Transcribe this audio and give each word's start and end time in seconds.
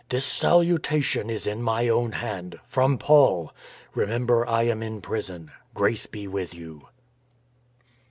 "This 0.09 0.25
salutation 0.25 1.29
is 1.29 1.45
in 1.45 1.61
my 1.61 1.87
own 1.87 2.13
hand, 2.13 2.57
from 2.65 2.97
Paul. 2.97 3.53
Remember 3.93 4.47
I 4.49 4.63
am 4.63 4.81
in 4.81 4.99
prison. 4.99 5.51
Grace 5.75 6.07
be 6.07 6.27
with 6.27 6.55
you." 6.55 6.87